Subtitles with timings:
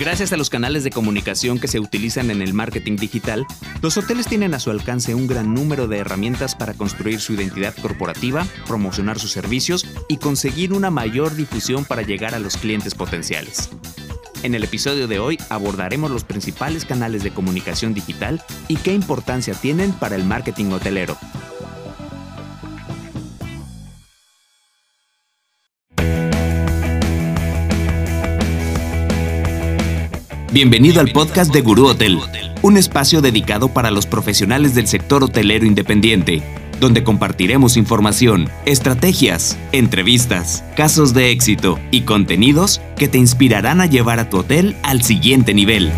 [0.00, 3.44] Gracias a los canales de comunicación que se utilizan en el marketing digital,
[3.82, 7.74] los hoteles tienen a su alcance un gran número de herramientas para construir su identidad
[7.82, 13.68] corporativa, promocionar sus servicios y conseguir una mayor difusión para llegar a los clientes potenciales.
[14.42, 19.52] En el episodio de hoy abordaremos los principales canales de comunicación digital y qué importancia
[19.52, 21.18] tienen para el marketing hotelero.
[30.52, 32.18] Bienvenido al podcast de Gurú Hotel,
[32.62, 36.42] un espacio dedicado para los profesionales del sector hotelero independiente,
[36.80, 44.18] donde compartiremos información, estrategias, entrevistas, casos de éxito y contenidos que te inspirarán a llevar
[44.18, 45.92] a tu hotel al siguiente nivel.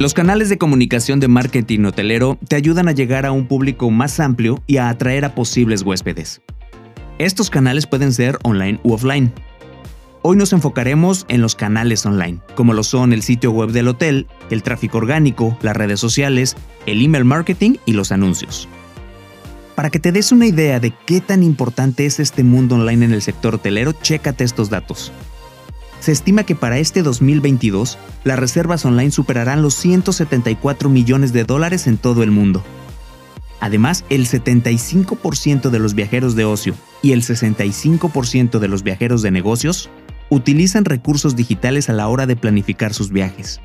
[0.00, 4.18] Los canales de comunicación de marketing hotelero te ayudan a llegar a un público más
[4.18, 6.40] amplio y a atraer a posibles huéspedes.
[7.18, 9.30] Estos canales pueden ser online u offline.
[10.22, 14.26] Hoy nos enfocaremos en los canales online, como lo son el sitio web del hotel,
[14.48, 18.70] el tráfico orgánico, las redes sociales, el email marketing y los anuncios.
[19.74, 23.12] Para que te des una idea de qué tan importante es este mundo online en
[23.12, 25.12] el sector hotelero, chécate estos datos
[26.00, 31.86] se estima que para este 2022 las reservas online superarán los 174 millones de dólares
[31.86, 32.64] en todo el mundo.
[33.60, 39.30] Además, el 75% de los viajeros de ocio y el 65% de los viajeros de
[39.30, 39.90] negocios
[40.30, 43.60] utilizan recursos digitales a la hora de planificar sus viajes.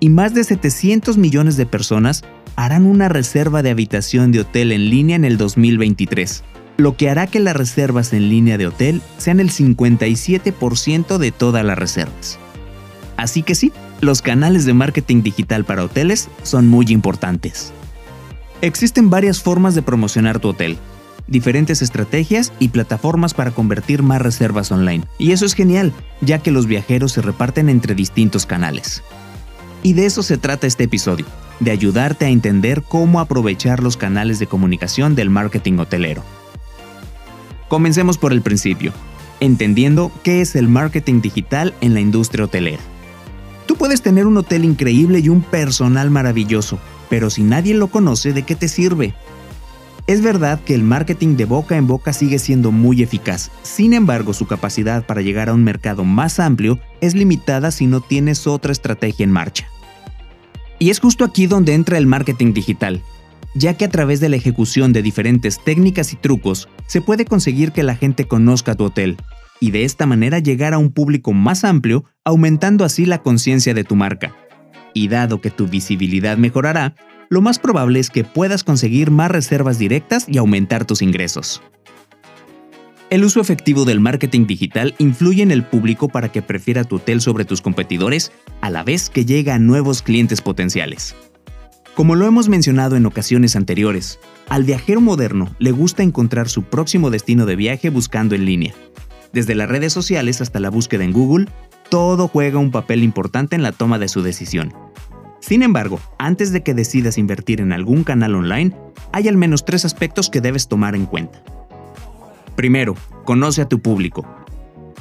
[0.00, 2.22] Y más de 700 millones de personas
[2.54, 6.44] harán una reserva de habitación de hotel en línea en el 2023
[6.78, 11.64] lo que hará que las reservas en línea de hotel sean el 57% de todas
[11.64, 12.38] las reservas.
[13.16, 17.72] Así que sí, los canales de marketing digital para hoteles son muy importantes.
[18.62, 20.78] Existen varias formas de promocionar tu hotel,
[21.26, 25.04] diferentes estrategias y plataformas para convertir más reservas online.
[25.18, 29.02] Y eso es genial, ya que los viajeros se reparten entre distintos canales.
[29.82, 31.26] Y de eso se trata este episodio,
[31.58, 36.37] de ayudarte a entender cómo aprovechar los canales de comunicación del marketing hotelero.
[37.68, 38.92] Comencemos por el principio,
[39.40, 42.82] entendiendo qué es el marketing digital en la industria hotelera.
[43.66, 46.78] Tú puedes tener un hotel increíble y un personal maravilloso,
[47.10, 49.14] pero si nadie lo conoce, ¿de qué te sirve?
[50.06, 54.32] Es verdad que el marketing de boca en boca sigue siendo muy eficaz, sin embargo
[54.32, 58.72] su capacidad para llegar a un mercado más amplio es limitada si no tienes otra
[58.72, 59.68] estrategia en marcha.
[60.78, 63.02] Y es justo aquí donde entra el marketing digital,
[63.58, 67.72] ya que a través de la ejecución de diferentes técnicas y trucos se puede conseguir
[67.72, 69.16] que la gente conozca tu hotel
[69.60, 73.84] y de esta manera llegar a un público más amplio, aumentando así la conciencia de
[73.84, 74.34] tu marca.
[74.94, 76.94] Y dado que tu visibilidad mejorará,
[77.28, 81.62] lo más probable es que puedas conseguir más reservas directas y aumentar tus ingresos.
[83.10, 87.20] El uso efectivo del marketing digital influye en el público para que prefiera tu hotel
[87.20, 91.16] sobre tus competidores, a la vez que llega a nuevos clientes potenciales.
[91.98, 97.10] Como lo hemos mencionado en ocasiones anteriores, al viajero moderno le gusta encontrar su próximo
[97.10, 98.72] destino de viaje buscando en línea.
[99.32, 101.48] Desde las redes sociales hasta la búsqueda en Google,
[101.90, 104.72] todo juega un papel importante en la toma de su decisión.
[105.40, 108.76] Sin embargo, antes de que decidas invertir en algún canal online,
[109.10, 111.42] hay al menos tres aspectos que debes tomar en cuenta.
[112.54, 112.94] Primero,
[113.24, 114.24] conoce a tu público.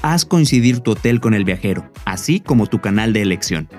[0.01, 3.69] Haz coincidir tu hotel con el viajero, así como tu canal de elección.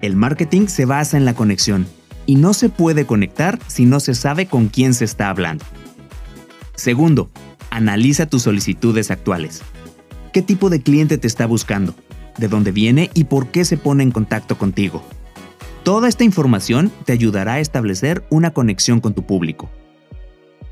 [0.00, 1.88] El marketing se basa en la conexión,
[2.26, 5.64] y no se puede conectar si no se sabe con quién se está hablando.
[6.74, 7.30] Segundo,
[7.70, 9.62] analiza tus solicitudes actuales.
[10.32, 11.94] ¿Qué tipo de cliente te está buscando?
[12.38, 15.02] ¿De dónde viene y por qué se pone en contacto contigo?
[15.82, 19.68] Toda esta información te ayudará a establecer una conexión con tu público.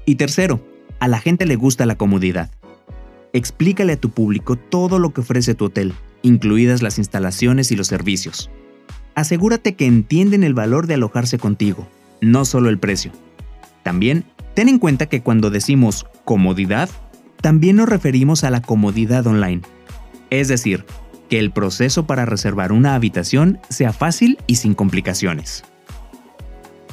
[0.06, 0.64] Y tercero,
[1.00, 2.50] a la gente le gusta la comodidad.
[3.32, 7.88] Explícale a tu público todo lo que ofrece tu hotel, incluidas las instalaciones y los
[7.88, 8.50] servicios
[9.20, 11.86] asegúrate que entienden el valor de alojarse contigo,
[12.20, 13.12] no solo el precio.
[13.82, 14.24] También,
[14.54, 16.88] ten en cuenta que cuando decimos comodidad,
[17.40, 19.62] también nos referimos a la comodidad online.
[20.30, 20.84] Es decir,
[21.28, 25.64] que el proceso para reservar una habitación sea fácil y sin complicaciones.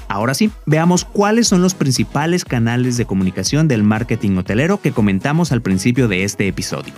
[0.07, 5.51] Ahora sí, veamos cuáles son los principales canales de comunicación del marketing hotelero que comentamos
[5.51, 6.93] al principio de este episodio.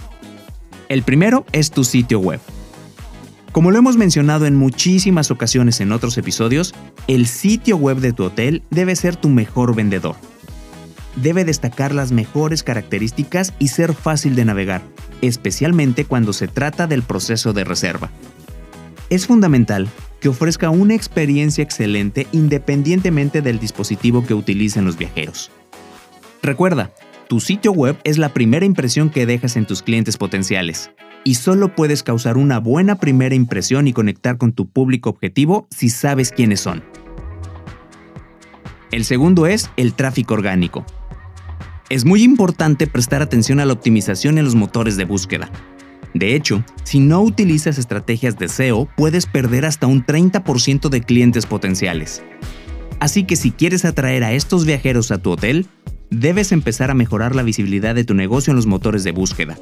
[0.90, 2.40] El primero es tu sitio web.
[3.52, 6.76] Como lo hemos mencionado en muchísimas ocasiones en otros episodios,
[7.08, 10.16] el sitio web de tu hotel debe ser tu mejor vendedor.
[11.16, 14.84] Debe destacar las mejores características y ser fácil de navegar,
[15.22, 18.12] especialmente cuando se trata del proceso de reserva.
[19.10, 25.50] Es fundamental que ofrezca una experiencia excelente independientemente del dispositivo que utilicen los viajeros.
[26.44, 26.92] Recuerda,
[27.28, 30.92] tu sitio web es la primera impresión que dejas en tus clientes potenciales,
[31.30, 35.90] y solo puedes causar una buena primera impresión y conectar con tu público objetivo si
[35.90, 36.84] sabes quiénes son.
[38.92, 40.88] El segundo es el tráfico orgánico.
[41.92, 45.52] Es muy importante prestar atención a la optimización en los motores de búsqueda.
[46.16, 51.46] De hecho, si no utilizas estrategias de SEO, puedes perder hasta un 30% de clientes
[51.46, 52.24] potenciales.
[53.00, 55.68] Así que si quieres atraer a estos viajeros a tu hotel,
[56.10, 59.60] debes empezar a mejorar la visibilidad de tu negocio en los motores de búsqueda.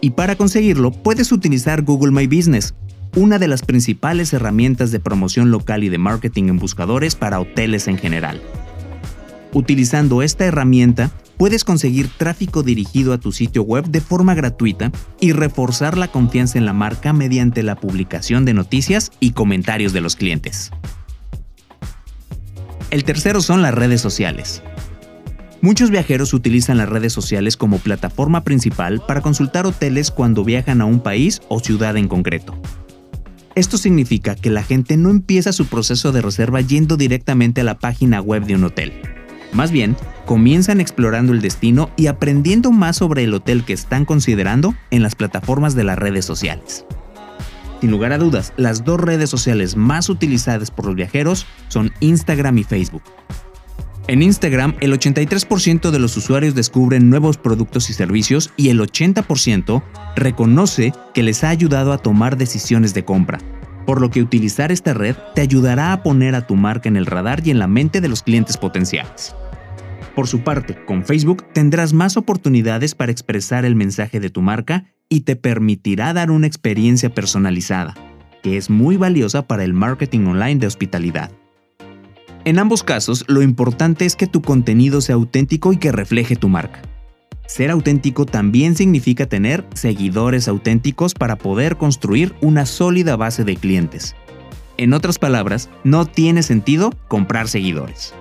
[0.00, 2.74] Y para conseguirlo, puedes utilizar Google My Business,
[3.16, 7.88] una de las principales herramientas de promoción local y de marketing en buscadores para hoteles
[7.88, 8.40] en general.
[9.52, 15.32] Utilizando esta herramienta, puedes conseguir tráfico dirigido a tu sitio web de forma gratuita y
[15.32, 20.16] reforzar la confianza en la marca mediante la publicación de noticias y comentarios de los
[20.16, 20.70] clientes.
[22.90, 24.62] El tercero son las redes sociales.
[25.60, 30.84] Muchos viajeros utilizan las redes sociales como plataforma principal para consultar hoteles cuando viajan a
[30.84, 32.56] un país o ciudad en concreto.
[33.56, 37.76] Esto significa que la gente no empieza su proceso de reserva yendo directamente a la
[37.80, 38.92] página web de un hotel.
[39.52, 39.96] Más bien,
[40.26, 45.16] comienzan explorando el destino y aprendiendo más sobre el hotel que están considerando en las
[45.16, 46.84] plataformas de las redes sociales.
[47.80, 52.58] Sin lugar a dudas, las dos redes sociales más utilizadas por los viajeros son Instagram
[52.58, 53.02] y Facebook.
[54.08, 59.82] En Instagram, el 83% de los usuarios descubren nuevos productos y servicios y el 80%
[60.16, 63.38] reconoce que les ha ayudado a tomar decisiones de compra,
[63.84, 67.04] por lo que utilizar esta red te ayudará a poner a tu marca en el
[67.04, 69.36] radar y en la mente de los clientes potenciales.
[70.14, 74.86] Por su parte, con Facebook tendrás más oportunidades para expresar el mensaje de tu marca
[75.10, 77.94] y te permitirá dar una experiencia personalizada,
[78.42, 81.30] que es muy valiosa para el marketing online de hospitalidad.
[82.48, 86.48] En ambos casos, lo importante es que tu contenido sea auténtico y que refleje tu
[86.48, 86.80] marca.
[87.46, 94.16] Ser auténtico también significa tener seguidores auténticos para poder construir una sólida base de clientes.
[94.78, 98.14] En otras palabras, no tiene sentido comprar seguidores.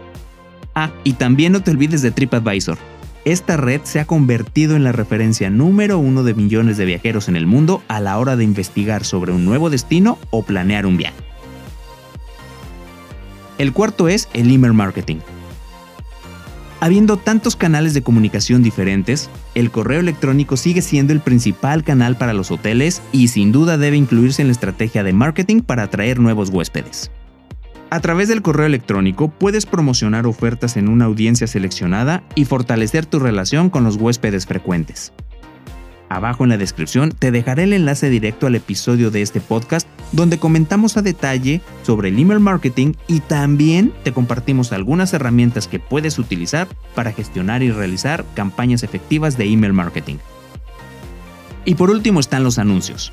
[0.75, 2.77] Ah, y también no te olvides de TripAdvisor.
[3.23, 7.37] Esta red se ha convertido en la referencia número uno de millones de viajeros en
[7.37, 11.26] el mundo a la hora de investigar sobre un nuevo destino o planear un viaje.
[13.57, 15.17] El cuarto es el email marketing.
[16.79, 22.33] Habiendo tantos canales de comunicación diferentes, el correo electrónico sigue siendo el principal canal para
[22.33, 26.49] los hoteles y sin duda debe incluirse en la estrategia de marketing para atraer nuevos
[26.49, 27.09] huéspedes.
[27.89, 33.17] A través del correo electrónico puedes promocionar ofertas en una audiencia seleccionada y fortalecer tu
[33.17, 35.13] relación con los huéspedes frecuentes.
[36.09, 40.39] Abajo en la descripción te dejaré el enlace directo al episodio de este podcast donde
[40.39, 46.17] comentamos a detalle sobre el email marketing y también te compartimos algunas herramientas que puedes
[46.17, 50.15] utilizar para gestionar y realizar campañas efectivas de email marketing.
[51.65, 53.11] Y por último están los anuncios.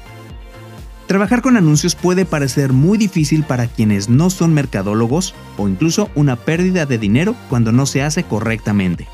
[1.09, 6.37] Trabajar con anuncios puede parecer muy difícil para quienes no son mercadólogos o incluso una
[6.37, 9.07] pérdida de dinero cuando no se hace correctamente.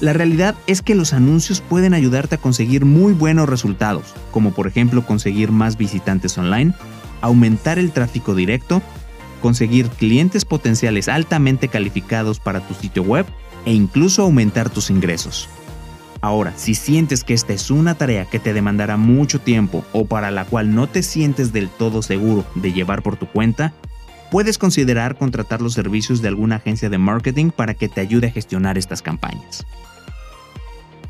[0.00, 4.68] La realidad es que los anuncios pueden ayudarte a conseguir muy buenos resultados, como por
[4.68, 6.72] ejemplo conseguir más visitantes online,
[7.20, 8.80] aumentar el tráfico directo,
[9.42, 13.26] conseguir clientes potenciales altamente calificados para tu sitio web
[13.66, 15.48] e incluso aumentar tus ingresos.
[16.20, 20.30] Ahora, si sientes que esta es una tarea que te demandará mucho tiempo o para
[20.30, 23.72] la cual no te sientes del todo seguro de llevar por tu cuenta,
[24.30, 28.32] puedes considerar contratar los servicios de alguna agencia de marketing para que te ayude a
[28.32, 29.66] gestionar estas campañas.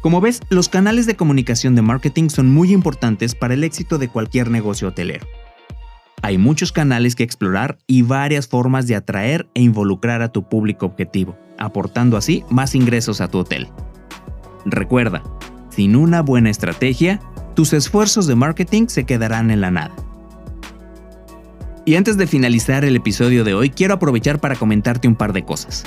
[0.00, 4.08] Como ves, los canales de comunicación de marketing son muy importantes para el éxito de
[4.08, 5.26] cualquier negocio hotelero.
[6.22, 10.86] Hay muchos canales que explorar y varias formas de atraer e involucrar a tu público
[10.86, 13.68] objetivo, aportando así más ingresos a tu hotel.
[14.64, 15.22] Recuerda,
[15.70, 17.20] sin una buena estrategia,
[17.54, 19.94] tus esfuerzos de marketing se quedarán en la nada.
[21.88, 25.46] Y antes de finalizar el episodio de hoy, quiero aprovechar para comentarte un par de
[25.46, 25.84] cosas.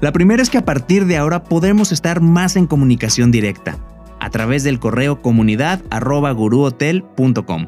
[0.00, 3.76] La primera es que a partir de ahora podremos estar más en comunicación directa,
[4.18, 7.66] a través del correo comunidad.guruhotel.com.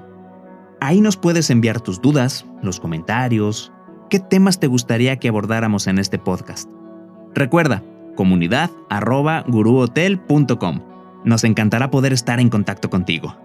[0.80, 3.70] Ahí nos puedes enviar tus dudas, los comentarios,
[4.08, 6.70] qué temas te gustaría que abordáramos en este podcast.
[7.34, 7.82] Recuerda,
[8.16, 10.80] comunidad.guruhotel.com.
[11.26, 13.36] Nos encantará poder estar en contacto contigo.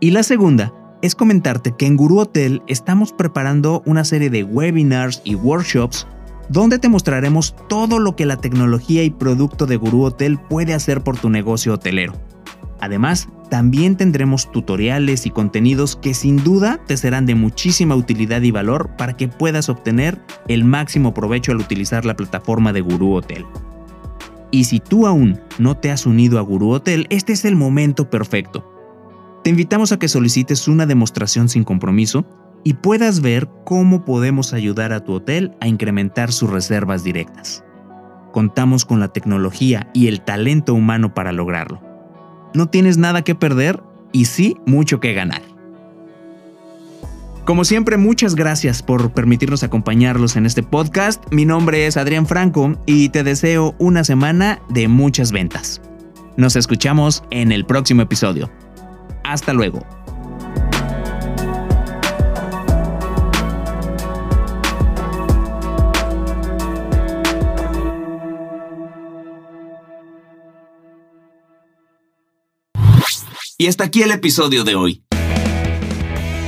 [0.00, 5.20] Y la segunda es comentarte que en Guru Hotel estamos preparando una serie de webinars
[5.24, 6.06] y workshops
[6.48, 11.02] donde te mostraremos todo lo que la tecnología y producto de Gurú Hotel puede hacer
[11.02, 12.14] por tu negocio hotelero.
[12.80, 18.50] Además, también tendremos tutoriales y contenidos que sin duda te serán de muchísima utilidad y
[18.50, 23.44] valor para que puedas obtener el máximo provecho al utilizar la plataforma de Guru Hotel.
[24.50, 28.08] Y si tú aún no te has unido a Guru Hotel, este es el momento
[28.08, 28.77] perfecto.
[29.44, 32.26] Te invitamos a que solicites una demostración sin compromiso
[32.64, 37.64] y puedas ver cómo podemos ayudar a tu hotel a incrementar sus reservas directas.
[38.32, 41.82] Contamos con la tecnología y el talento humano para lograrlo.
[42.54, 45.42] No tienes nada que perder y sí mucho que ganar.
[47.44, 51.24] Como siempre, muchas gracias por permitirnos acompañarlos en este podcast.
[51.32, 55.80] Mi nombre es Adrián Franco y te deseo una semana de muchas ventas.
[56.36, 58.50] Nos escuchamos en el próximo episodio.
[59.28, 59.86] Hasta luego.
[73.58, 75.02] Y hasta aquí el episodio de hoy.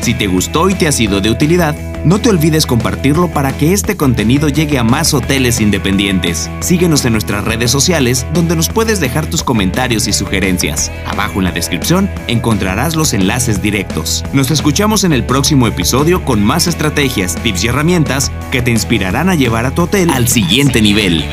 [0.01, 3.73] Si te gustó y te ha sido de utilidad, no te olvides compartirlo para que
[3.73, 6.51] este contenido llegue a más hoteles independientes.
[6.61, 10.91] Síguenos en nuestras redes sociales donde nos puedes dejar tus comentarios y sugerencias.
[11.07, 14.25] Abajo en la descripción encontrarás los enlaces directos.
[14.33, 19.29] Nos escuchamos en el próximo episodio con más estrategias, tips y herramientas que te inspirarán
[19.29, 21.25] a llevar a tu hotel al siguiente nivel.